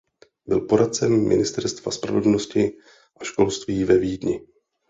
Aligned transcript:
Byl 0.47 0.61
poradcem 0.61 1.27
ministerstva 1.29 1.91
spravedlnosti 1.91 2.71
a 3.19 3.23
školství 3.23 3.83
ve 3.83 3.97
Vídni. 3.97 4.47